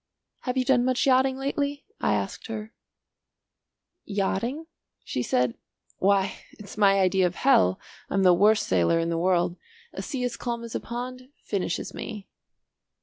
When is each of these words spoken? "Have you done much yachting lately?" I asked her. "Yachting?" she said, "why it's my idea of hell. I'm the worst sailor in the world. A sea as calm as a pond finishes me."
"Have 0.39 0.57
you 0.57 0.65
done 0.65 0.83
much 0.83 1.05
yachting 1.05 1.37
lately?" 1.37 1.85
I 1.99 2.15
asked 2.15 2.47
her. 2.47 2.73
"Yachting?" 4.03 4.65
she 5.03 5.21
said, 5.21 5.53
"why 5.97 6.37
it's 6.53 6.75
my 6.75 6.99
idea 6.99 7.27
of 7.27 7.35
hell. 7.35 7.79
I'm 8.09 8.23
the 8.23 8.33
worst 8.33 8.65
sailor 8.65 8.97
in 8.97 9.09
the 9.09 9.19
world. 9.19 9.57
A 9.93 10.01
sea 10.01 10.23
as 10.23 10.37
calm 10.37 10.63
as 10.63 10.73
a 10.73 10.79
pond 10.79 11.29
finishes 11.43 11.93
me." 11.93 12.27